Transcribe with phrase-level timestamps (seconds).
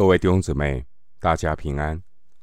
[0.00, 0.82] 各位弟兄姊妹，
[1.18, 2.02] 大家平安！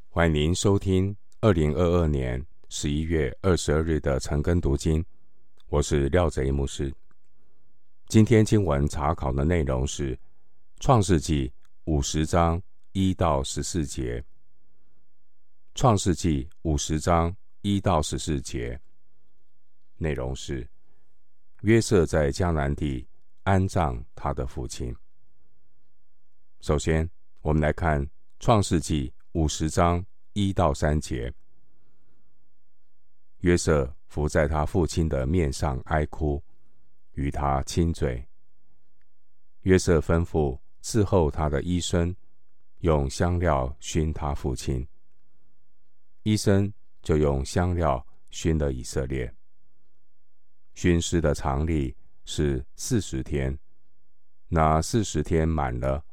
[0.10, 5.04] 欢迎您收听二零二二年十一月二十二日的晨更读经。
[5.70, 6.94] 我是廖贼牧师。
[8.10, 10.16] 今天经文查考的内容是
[10.80, 11.50] 《创世纪》
[11.86, 12.62] 五十章
[12.92, 14.22] 一到十四节。
[15.74, 18.80] 《创世纪》五十章一到十四节
[19.98, 20.70] 内容是
[21.62, 23.08] 约瑟在迦南地
[23.46, 24.96] 安葬他的父亲。
[26.62, 27.10] 首先，
[27.42, 28.06] 我们来看
[28.40, 31.34] 《创世纪》五十章一到三节。
[33.40, 36.44] 约瑟伏在他父亲的面上哀哭，
[37.14, 38.28] 与他亲嘴。
[39.62, 42.16] 约瑟吩咐伺候他的医生，
[42.80, 44.86] 用香料熏他父亲。
[46.24, 49.34] 医生就用香料熏了以色列。
[50.74, 51.96] 熏尸的常例
[52.26, 53.58] 是四十天，
[54.48, 56.04] 那四十天满了。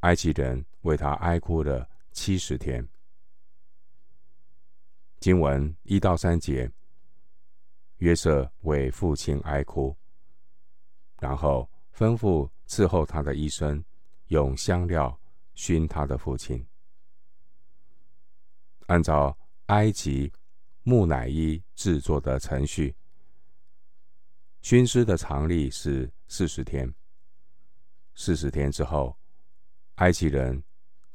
[0.00, 2.86] 埃及人为他哀哭了七十天。
[5.18, 6.70] 经文一到三节，
[7.98, 9.94] 约瑟为父亲哀哭，
[11.18, 13.84] 然后吩咐伺候他的医生
[14.28, 15.20] 用香料
[15.54, 16.66] 熏他的父亲。
[18.86, 20.32] 按照埃及
[20.82, 22.96] 木乃伊制作的程序，
[24.62, 26.90] 熏尸的常例是四十天。
[28.14, 29.16] 四十天之后，
[30.00, 30.62] 埃及人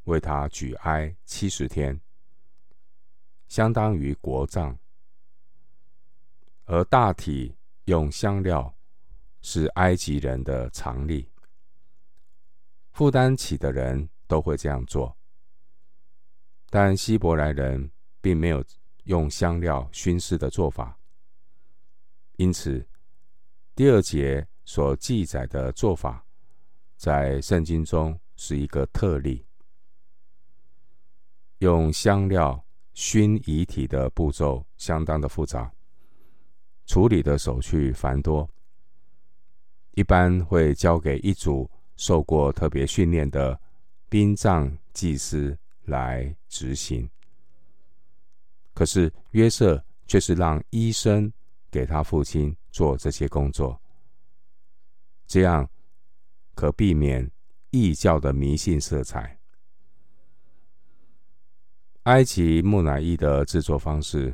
[0.03, 1.99] 为他举哀七十天，
[3.47, 4.77] 相当于国葬；
[6.65, 7.55] 而大体
[7.85, 8.71] 用香料
[9.41, 11.27] 是埃及人的常例，
[12.91, 15.17] 负担起的人都会这样做。
[16.69, 17.89] 但希伯来人
[18.21, 18.63] 并没有
[19.05, 20.95] 用香料熏尸的做法，
[22.35, 22.87] 因此
[23.73, 26.23] 第二节所记载的做法，
[26.97, 28.19] 在圣经中。
[28.35, 29.45] 是一个特例，
[31.59, 35.71] 用香料熏遗体的步骤相当的复杂，
[36.85, 38.49] 处理的手续繁多，
[39.91, 43.59] 一般会交给一组受过特别训练的
[44.09, 47.09] 殡葬祭司来执行。
[48.73, 51.31] 可是约瑟却是让医生
[51.71, 53.81] 给他父亲做这些工作，
[55.25, 55.69] 这样
[56.53, 57.31] 可避免。
[57.75, 59.37] 异教的迷信色彩。
[62.03, 64.33] 埃及木乃伊的制作方式，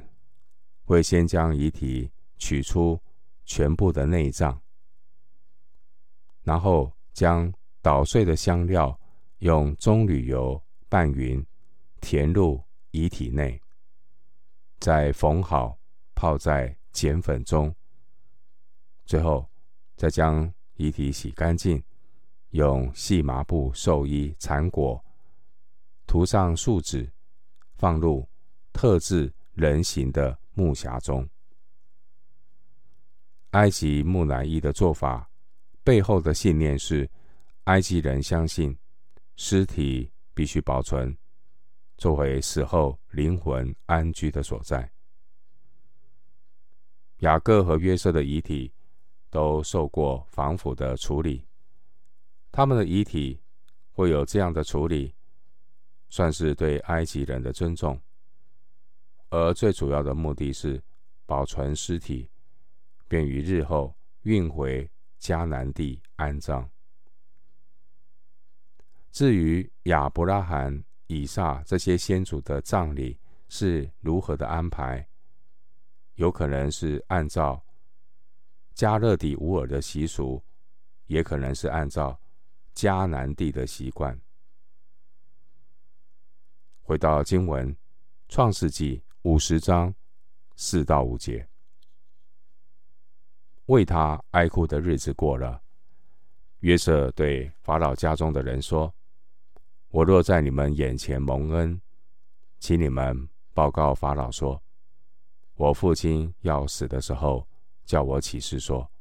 [0.84, 3.02] 会先将遗体取出
[3.44, 4.62] 全部的内脏，
[6.44, 7.52] 然后将
[7.82, 9.00] 捣碎的香料
[9.40, 11.44] 用棕榈油拌匀，
[12.00, 13.60] 填入遗体内，
[14.80, 15.80] 再缝好，
[16.14, 17.74] 泡在碱粉中，
[19.04, 19.50] 最后
[19.96, 21.82] 再将遗体洗干净。
[22.52, 25.04] 用细麻布寿衣缠裹，
[26.06, 27.10] 涂上树脂，
[27.76, 28.28] 放入
[28.74, 31.28] 特制人形的木匣中。
[33.52, 35.30] 埃及木乃伊的做法
[35.84, 37.10] 背后的信念是：
[37.66, 38.78] 埃及人相信
[39.36, 41.18] 尸体必须保存，
[41.98, 44.90] 作为死后灵魂安居的所在。
[47.20, 48.74] 雅各和约瑟的遗体
[49.30, 51.46] 都受过防腐的处理。
[52.52, 53.40] 他们的遗体
[53.94, 55.16] 会有这样的处理，
[56.10, 57.98] 算是对埃及人的尊重，
[59.30, 60.84] 而最主要的目的是
[61.26, 62.30] 保存尸体，
[63.08, 66.70] 便于日后运回迦南地安葬。
[69.12, 75.08] 至于亚伯拉罕、以撒这些先祖的葬礼是如何的安排，
[76.16, 77.64] 有可能是按照
[78.76, 80.44] 迦勒底乌尔的习俗，
[81.08, 82.21] 也可能是按照。
[82.76, 84.20] 迦南地的习惯。
[86.82, 87.74] 回到经文，
[88.28, 89.94] 《创世纪》五十章
[90.56, 91.48] 四到五节，
[93.68, 95.62] 为他哀哭的日子过了。
[96.60, 98.94] 约瑟对法老家中的人说
[99.90, 101.82] ：“我若在你们眼前蒙恩，
[102.60, 104.62] 请你们报告法老说，
[105.56, 107.48] 我父亲要死的时候，
[107.86, 108.92] 叫我起誓说，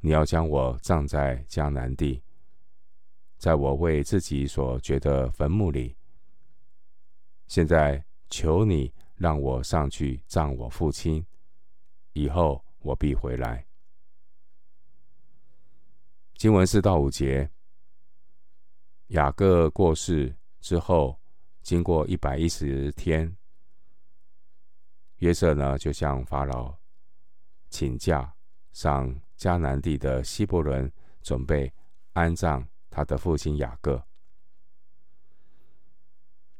[0.00, 2.22] 你要将我葬在迦南地。”
[3.46, 5.94] 在我为自己所掘的坟墓里，
[7.46, 11.24] 现在求你让我上去葬我父亲，
[12.12, 13.64] 以后我必回来。
[16.34, 17.48] 经文四到五节，
[19.10, 21.16] 雅各过世之后，
[21.62, 23.36] 经过一百一十天，
[25.18, 26.76] 约瑟呢就向法老
[27.70, 28.34] 请假，
[28.72, 31.72] 上迦南地的希伯伦准备
[32.12, 32.66] 安葬。
[32.96, 34.02] 他的父亲雅各，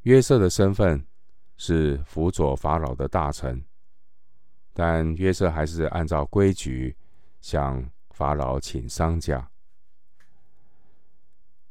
[0.03, 1.03] 约瑟的身份
[1.57, 3.65] 是辅佐法老的大臣，
[4.75, 6.95] 但约瑟还是按照规矩
[7.41, 9.51] 向法老请丧假。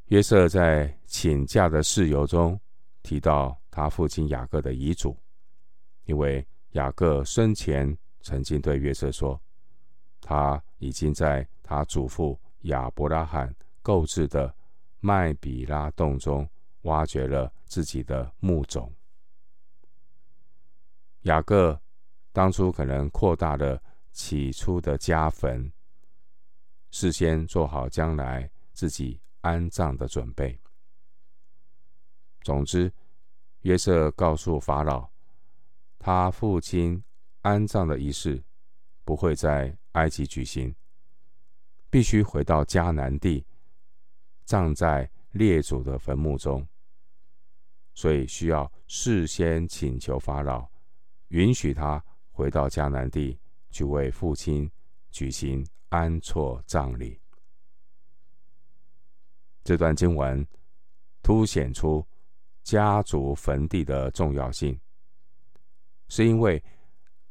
[0.06, 2.60] 约瑟在请假的事由中
[3.04, 5.16] 提到他父亲雅各的遗嘱，
[6.06, 9.40] 因为雅各生前曾经对约瑟说，
[10.20, 13.54] 他已经在他祖父亚伯拉罕
[13.86, 14.52] 购置的
[14.98, 16.48] 麦比拉洞中
[16.82, 18.92] 挖掘了自己的墓冢。
[21.20, 21.80] 雅各
[22.32, 23.80] 当初可能扩大了
[24.10, 25.70] 起初的家坟，
[26.90, 30.58] 事先做好将来自己安葬的准备。
[32.42, 32.92] 总之，
[33.60, 35.08] 约瑟告诉法老，
[35.96, 37.00] 他父亲
[37.42, 38.42] 安葬的仪式
[39.04, 40.74] 不会在埃及举行，
[41.88, 43.46] 必须回到迦南地，
[44.46, 46.66] 葬在列祖的坟墓中。
[47.92, 50.66] 所以需要事先请求法老，
[51.28, 53.38] 允许他回到迦南地
[53.68, 54.70] 去为父亲
[55.10, 57.20] 举行安错葬礼。
[59.62, 60.46] 这段经文
[61.22, 62.02] 凸显出
[62.62, 64.80] 家族坟地的重要性，
[66.08, 66.64] 是因为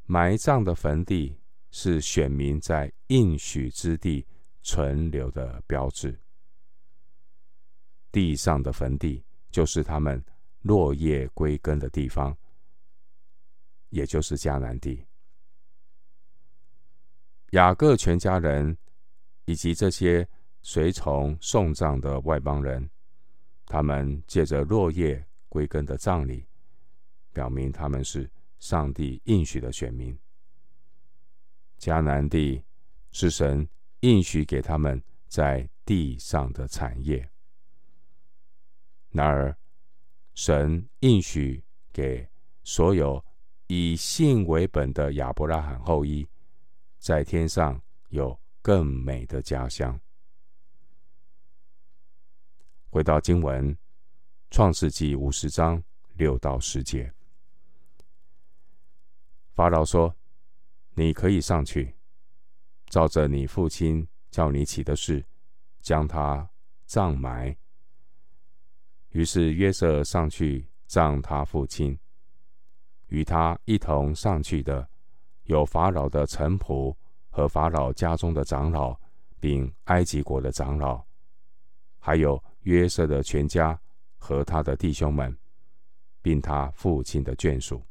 [0.05, 1.35] 埋葬的坟地。
[1.77, 4.25] 是选民在应许之地
[4.61, 6.17] 存留的标志。
[8.15, 9.21] 地上的坟地
[9.51, 10.23] 就是他们
[10.61, 12.33] 落叶归根的地方，
[13.89, 15.05] 也就是迦南地。
[17.49, 18.77] 雅各全家人
[19.43, 20.25] 以及这些
[20.61, 22.89] 随从送葬的外邦人，
[23.65, 26.47] 他们借着落叶归根的葬礼，
[27.33, 30.17] 表明他们是上帝应许的选民。
[31.77, 32.63] 迦南地
[33.11, 33.67] 是神
[33.99, 37.29] 应许给他们在地上的产业。
[39.15, 39.57] 然而，
[40.33, 41.63] 神应许
[41.93, 42.27] 给
[42.65, 43.23] 所有
[43.67, 46.27] 以信为本的亚伯拉罕后裔，
[46.99, 49.97] 在天上有更美的家乡。
[52.89, 53.73] 回到经文，
[54.51, 55.81] 《创世纪》五十章
[56.15, 57.13] 六到十节，
[59.53, 60.13] 法老说。
[60.97, 61.93] 你可以上去，
[62.87, 65.25] 照着你父亲叫你起的事，
[65.81, 66.49] 将他
[66.85, 67.57] 葬埋。
[69.15, 71.97] 于是约瑟上去葬他父亲，
[73.07, 74.85] 与他一同上去的
[75.43, 76.93] 有法老的臣仆
[77.29, 78.93] 和法老家中的长老，
[79.39, 81.01] 并埃及国的长老，
[81.97, 83.79] 还有约瑟的全家
[84.17, 85.33] 和他的弟兄们，
[86.21, 87.81] 并他父亲的眷属。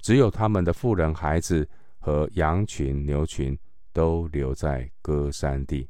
[0.00, 1.68] 只有他们的妇人、孩子
[2.00, 3.56] 和羊群、牛群
[3.92, 5.88] 都留在歌山地，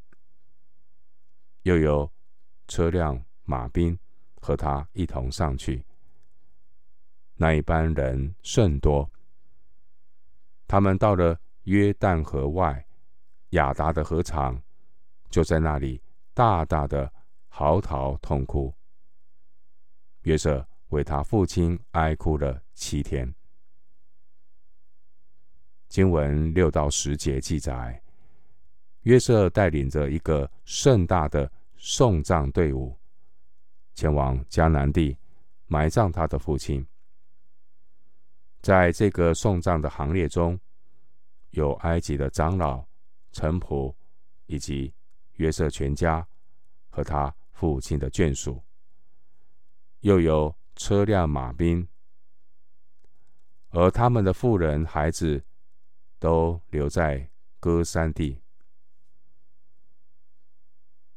[1.62, 2.12] 又有
[2.69, 3.99] 车辆、马兵
[4.41, 5.85] 和他一同上去。
[7.37, 9.11] 那一班人甚多，
[10.67, 12.87] 他们到了约旦河外
[13.50, 14.62] 亚达的河场，
[15.31, 16.00] 就在那里
[16.32, 17.12] 大大的
[17.49, 18.73] 嚎啕痛哭。
[20.23, 23.35] 约瑟为他父亲哀哭了七天。
[25.88, 28.02] 经文六到十节记载，
[29.02, 32.99] 约瑟带领着一个盛大的送葬队伍，
[33.94, 35.16] 前往迦南地
[35.66, 36.87] 埋葬他的父亲。
[38.61, 40.59] 在这个送葬的行列中，
[41.50, 42.85] 有埃及的长老、
[43.33, 43.95] 臣仆，
[44.47, 44.92] 以及
[45.35, 46.26] 约瑟全家
[46.90, 48.62] 和他父亲的眷属，
[50.00, 51.88] 又有车辆马兵，
[53.71, 55.45] 而他们的妇人孩子。
[56.21, 57.30] 都留在
[57.61, 58.40] 歌山地。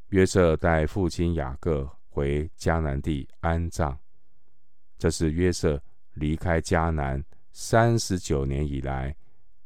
[0.07, 3.95] 约瑟带父亲雅各回迦南地安葬，
[4.97, 5.79] 这是约瑟
[6.13, 9.15] 离开迦南三十九年以来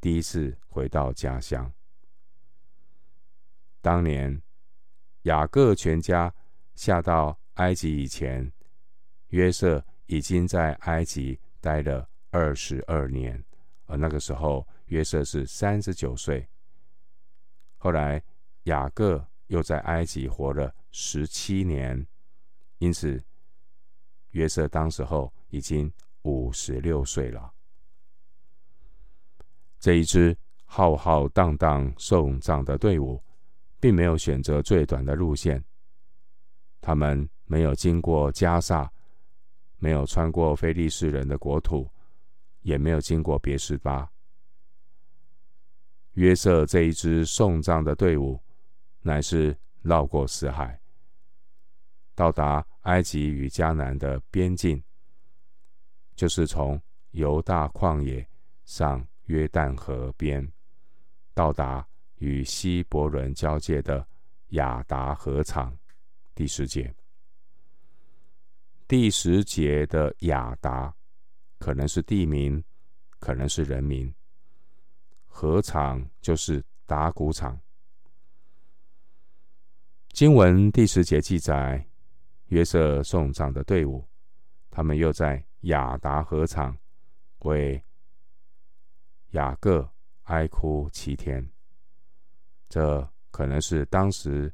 [0.02, 1.72] 第一次回到家乡。
[3.80, 4.42] 当年
[5.22, 6.36] 雅各全家
[6.76, 8.52] 下到埃及以前，
[9.30, 13.42] 约瑟已经在埃及待了二十二年，
[13.86, 14.68] 而那个时候。
[14.88, 16.46] 约瑟是三十九岁。
[17.78, 18.22] 后来
[18.64, 22.06] 雅各又在埃及活了十七年，
[22.82, 23.24] 因此
[24.32, 25.92] 约瑟当时候已经
[26.24, 27.54] 五十六岁了。
[29.80, 30.36] 这一支
[30.66, 33.24] 浩浩荡荡送葬的队伍，
[33.80, 35.64] 并没有选择最短的路线。
[36.82, 38.92] 他们没有经过加萨，
[39.78, 41.88] 没有穿过非利士人的国土，
[42.62, 44.12] 也没有经过别是巴。
[46.14, 48.42] 约瑟这一支送葬的队伍，
[49.02, 50.81] 乃是绕过死海，
[52.14, 54.82] 到达埃及与迦南的边境，
[56.16, 58.28] 就是从犹大旷野
[58.66, 60.52] 上约旦河边，
[61.34, 61.88] 到达
[62.18, 64.06] 与希伯伦交界的
[64.50, 65.76] 亚达河场。
[66.34, 66.94] 第十节，
[68.88, 70.94] 第十节的亚达
[71.60, 72.64] 可能是地名，
[73.20, 74.14] 可能是人名。
[75.28, 77.60] 河场就是打谷场。
[80.14, 81.86] 经文第十节记载，
[82.52, 84.06] 约瑟送葬的队伍，
[84.70, 86.78] 他们又在雅达河场
[87.40, 87.82] 为
[89.30, 89.90] 雅各
[90.24, 91.46] 哀哭七天。
[92.68, 94.54] 这可能是当时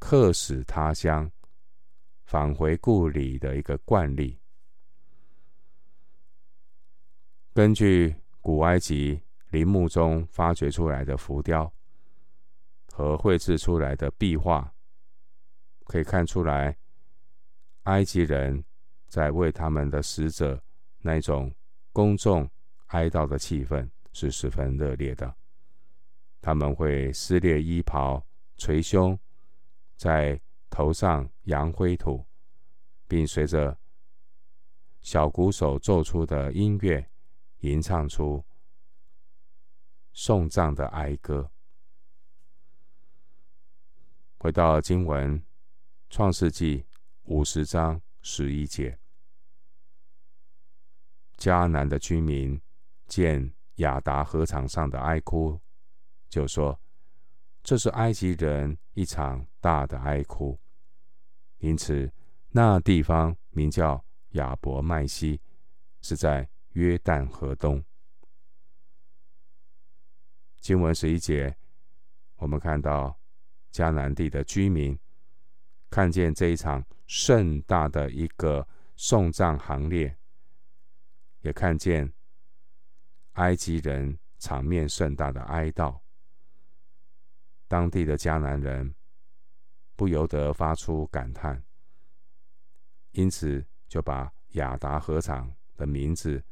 [0.00, 1.30] 客死他乡
[2.24, 4.36] 返回故里的一个惯例。
[7.54, 9.20] 根据古埃及
[9.50, 11.72] 陵墓中发掘出来的浮雕。
[12.92, 14.70] 和绘制出来的壁画，
[15.90, 16.78] 可以看出来，
[17.82, 18.64] 埃及人
[19.08, 20.62] 在为他们的死者
[20.98, 21.52] 那种
[21.92, 22.48] 公众
[22.86, 25.34] 哀悼的气氛是十分热烈的。
[26.40, 28.24] 他们会撕裂衣袍、
[28.56, 29.18] 捶胸，
[29.96, 32.24] 在头上扬灰土，
[33.08, 33.76] 并随着
[35.00, 37.04] 小鼓手奏出的音乐，
[37.62, 38.44] 吟唱出
[40.12, 41.50] 送葬的哀歌。
[44.38, 45.36] 回到经文，
[46.10, 46.78] 《创世纪》
[47.22, 48.98] 五十章十一节，
[51.38, 52.60] 迦南的居民
[53.06, 55.60] 见亚达河场上的哀哭，
[56.28, 56.80] 就说
[57.62, 60.58] ：“这是埃及人一场大的哀哭。”
[61.58, 62.12] 因此，
[62.48, 65.40] 那地方名叫亚伯麦西，
[66.02, 67.84] 是在约旦河东。
[70.58, 71.56] 经文十一节，
[72.34, 73.16] 我们看到。
[73.72, 74.98] 迦南地的居民
[75.90, 78.66] 看见这一场盛大的一个
[78.96, 80.16] 送葬行列，
[81.40, 82.12] 也看见
[83.32, 85.98] 埃及人场面盛大的哀悼，
[87.66, 88.94] 当地的迦南人
[89.96, 91.62] 不由得发出感叹，
[93.12, 96.42] 因此就把亚达河场的名字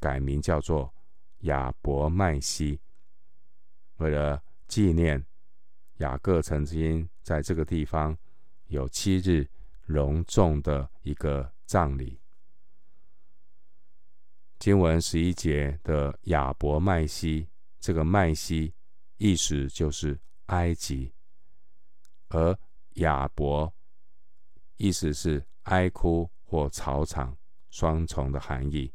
[0.00, 0.92] 改名叫做
[1.40, 2.80] 亚伯麦西，
[3.96, 5.24] 为了纪念。
[5.98, 8.16] 雅各曾经在这个地方
[8.72, 9.48] 有七日
[9.86, 12.18] 隆重的一个葬礼。
[14.58, 17.48] 经文十一节的亚伯麦西，
[17.78, 18.74] 这个麦西
[19.18, 21.12] 意思就是埃及，
[22.28, 22.58] 而
[22.94, 23.72] 亚伯
[24.76, 27.36] 意思是哀哭或草场，
[27.70, 28.92] 双重的含义。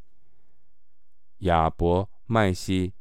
[1.40, 2.94] 亚伯麦西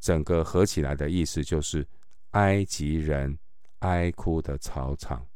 [0.00, 1.86] 整个合起来的意思就是。
[2.32, 3.38] 埃及人
[3.80, 5.28] 哀哭的草场。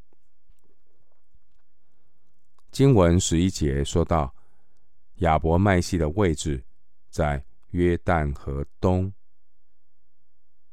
[2.71, 4.35] 经文十一节说到，
[5.17, 6.63] 亚伯麦西的位置
[7.09, 9.13] 在约旦河东。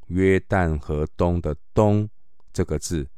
[0.07, 2.09] 约旦河东的“东”
[2.51, 3.09] 这个字，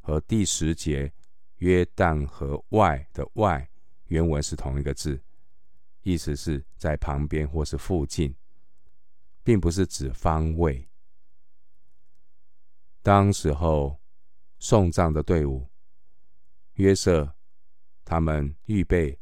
[0.00, 1.12] 和第十节
[1.56, 3.68] 约旦河外的“外”
[4.06, 5.20] 原文是同一个字，
[6.02, 8.34] 意思是在旁边或是附近，
[9.42, 10.88] 并不是指方位。
[13.02, 14.00] 当时候
[14.58, 15.68] 送葬的队伍，
[16.74, 17.34] 约瑟
[18.10, 19.16] 他们预备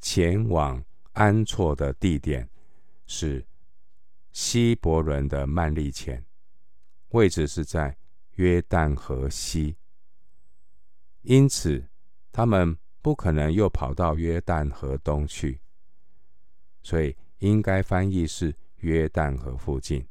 [0.00, 2.48] 前往安措的地点
[3.04, 3.46] 是
[4.30, 6.24] 希伯伦的曼利前，
[7.10, 7.94] 位置是在
[8.36, 9.76] 约旦河西，
[11.20, 11.86] 因此
[12.32, 15.60] 他们不可能又跑到约旦河东去，
[16.82, 20.08] 所以应该翻译是约旦河附近。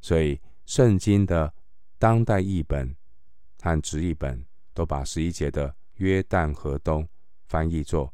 [0.00, 1.52] 所以圣经的。
[1.98, 2.96] 当代译本
[3.60, 7.06] 和直译本都把十一节的约旦河东
[7.44, 8.12] 翻译作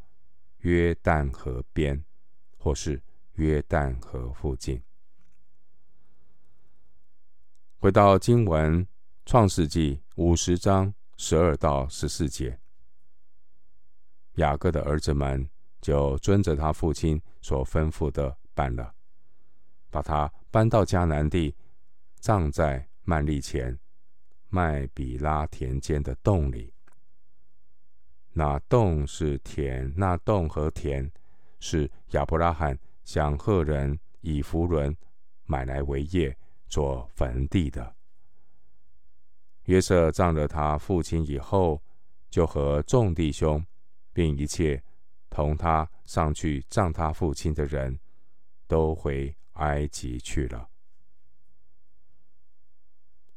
[0.59, 2.05] 约旦河边，
[2.59, 3.01] 或是
[3.35, 4.83] 约旦河附近。
[7.79, 8.85] 回到经文
[9.25, 12.59] 创世纪五十章十二到十四节，
[14.35, 15.49] 雅各的儿子们
[15.81, 18.93] 就遵着他父亲所吩咐的办了，
[19.91, 21.55] 把他搬到迦南地，
[22.21, 22.89] 葬在。
[23.09, 23.79] 曼利前，
[24.49, 26.75] 麦比拉田间的洞里。
[28.39, 31.11] 那洞是田，那洞和田
[31.59, 34.95] 是亚伯拉罕向赫人以弗伦
[35.47, 36.37] 买来为业
[36.69, 37.97] 做坟地的。
[39.65, 41.83] 约瑟葬了他父亲以后，
[42.29, 43.65] 就和众弟兄，
[44.13, 44.85] 并一切
[45.31, 47.99] 同他上去葬他父亲的人
[48.67, 50.69] 都回埃及去了。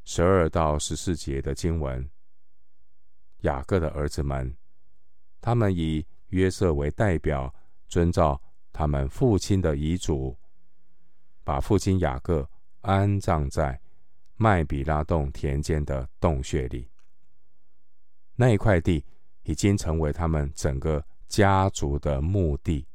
[0.04, 2.10] 十二到十四节的经文，
[3.44, 4.54] 雅各的儿子们，
[5.42, 7.54] 他们以约瑟为代表，
[7.88, 8.42] 遵照
[8.72, 10.38] 他们父亲的遗嘱，
[11.44, 12.50] 把父亲雅各
[12.82, 13.82] 安葬在
[14.36, 16.90] 麦比拉洞田间的洞穴里。
[18.36, 19.06] 那一块地
[19.44, 22.88] 已经成为他们整个家族的墓地。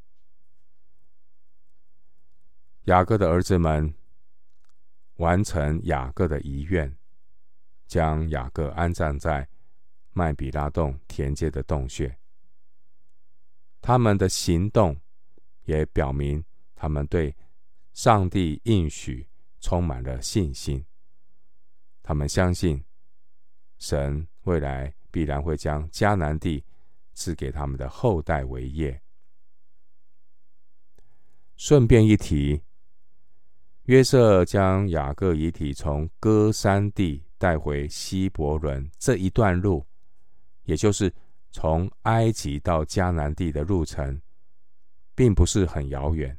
[2.84, 3.94] 雅各的儿子们
[5.16, 6.94] 完成雅各的遗愿，
[7.86, 9.48] 将雅各安葬在
[10.12, 12.16] 麦比拉洞田间的洞穴。
[13.86, 14.98] 他们的行动
[15.64, 16.42] 也表明，
[16.74, 17.36] 他们对
[17.92, 19.28] 上帝应许
[19.60, 20.82] 充满了信心。
[22.02, 22.82] 他们相信
[23.76, 26.64] 神未来必然会将迦南地
[27.12, 28.98] 赐给他们的后代为业。
[31.54, 32.62] 顺便一提，
[33.82, 39.84] 约瑟将雅各遗体从歌山地带回希伯伦这一段路，
[40.62, 41.12] 也就是。
[41.54, 44.20] 从埃及到迦南地的路程，
[45.14, 46.36] 并不是很遥远。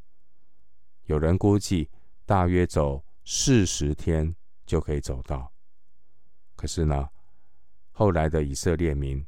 [1.05, 1.89] 有人估计，
[2.25, 5.49] 大约走四十天就可以走到。
[6.57, 7.09] 可是呢，
[7.93, 9.25] 后来的以色列民，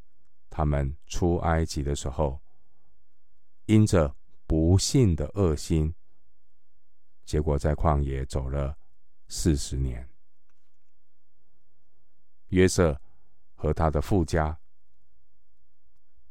[0.50, 2.42] 他们出埃及的时候，
[3.66, 4.14] 因着
[4.46, 5.96] 不幸的恶心，
[7.24, 8.78] 结果在旷野走了
[9.30, 10.06] 四十年。
[12.50, 13.00] 约瑟
[13.56, 14.60] 和他的父家。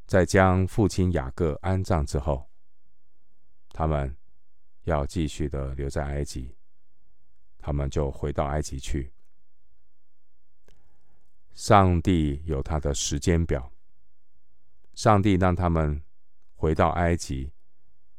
[0.07, 2.49] 在将父亲雅各安葬之后，
[3.71, 4.17] 他们
[4.85, 6.55] 要继续的留在埃及，
[7.59, 9.13] 他们就回到埃及去。
[11.55, 13.73] 上帝有他的时间表，
[14.95, 16.01] 上帝让他们
[16.55, 17.51] 回到埃及，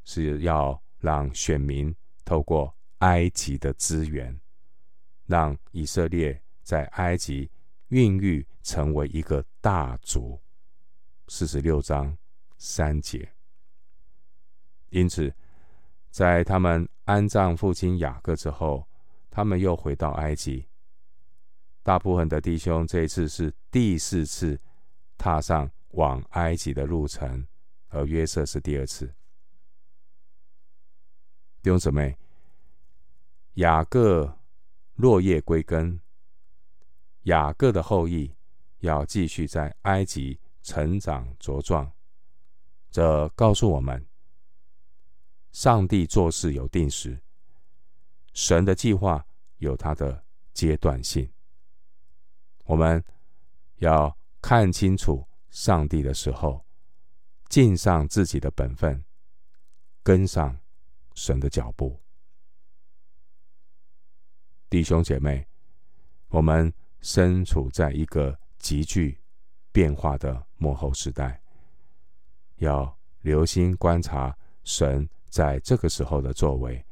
[0.04, 4.38] 是要让选民透过埃及的资源，
[5.26, 7.50] 让以色列在埃及
[7.88, 10.42] 孕育成为一个大族。
[11.28, 12.18] 四十六章
[12.58, 13.34] 三节。
[14.90, 15.34] 因此，
[16.10, 18.88] 在他们安葬父亲雅各之后，
[19.30, 20.66] 他们又回到埃及。
[21.84, 24.60] 大部分的弟兄这一次是第四次
[25.18, 27.46] 踏上往埃及的路程，
[27.90, 29.08] 而约瑟是第二次。
[31.62, 32.18] 弟兄姊妹，
[33.56, 34.40] 雅各
[34.96, 36.00] 落叶归根，
[37.24, 38.34] 雅各的后裔
[38.80, 40.40] 要继续在埃及。
[40.68, 41.90] 成长茁壮，
[42.92, 44.06] 这告诉我们，
[45.54, 47.18] 上帝做事有定时，
[48.34, 49.26] 神的计划
[49.60, 51.32] 有它的阶段性。
[52.66, 53.02] 我们
[53.78, 56.66] 要看清楚上帝的时候，
[57.48, 59.02] 尽上自己的本分，
[60.04, 60.60] 跟上
[61.14, 61.98] 神的脚步。
[64.70, 65.48] 弟兄姐妹，
[66.28, 69.22] 我们身处在一个急剧
[69.72, 71.42] 变化的末后时代，
[72.58, 76.84] 要留心观察神在这个时候的作为，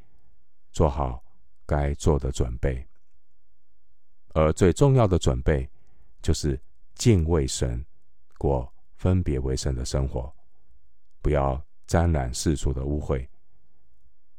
[0.72, 1.24] 做好
[1.66, 2.86] 该做的准备。
[4.34, 5.70] 而最重要的准备，
[6.22, 6.60] 就是
[6.94, 7.84] 敬畏神，
[8.38, 10.34] 过分别为神的生活，
[11.22, 13.26] 不要沾染世俗的污秽。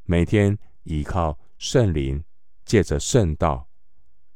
[0.03, 2.23] 每天依靠圣灵，
[2.63, 3.67] 借着圣道，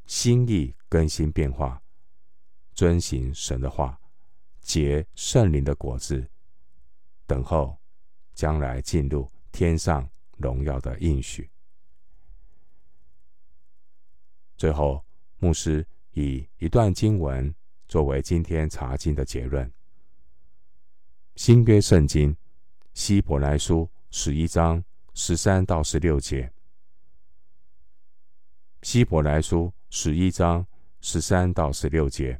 [0.07, 1.81] 心意更新变化，
[2.73, 4.00] 遵行神的话。
[4.61, 6.25] 结圣灵的果子，
[7.27, 7.77] 等候
[8.33, 11.49] 将来进入天上荣耀的应许。
[14.55, 15.03] 最后，
[15.39, 17.53] 牧师以一段经文
[17.87, 19.69] 作为今天查经的结论：
[21.35, 22.35] 新约圣经
[22.93, 26.51] 希伯来书十一章十三到十六节。
[28.83, 30.65] 希伯来书十一章
[31.01, 32.39] 十三到十六节。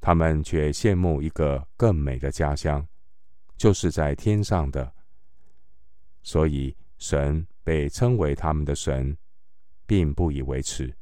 [0.00, 2.86] 他们却羡慕一个更美的家乡，
[3.56, 4.94] 就是在天上的。
[6.22, 9.16] 所以神被称为他们的神，
[9.86, 10.94] 并不以为耻，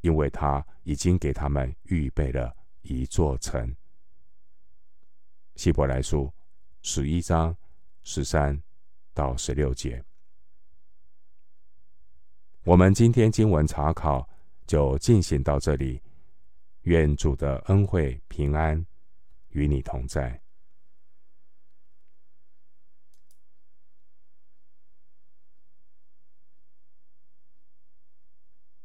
[0.00, 3.74] 因为他已经给他们预备了一座城。
[5.56, 6.32] 希伯来书
[6.82, 7.56] 十一章
[8.02, 8.60] 十三
[9.12, 10.02] 到十六节。
[12.64, 14.28] 我们今天经文查考
[14.66, 16.00] 就进行到这里。
[16.82, 18.84] 愿主的恩惠平安
[19.50, 20.42] 与你同在。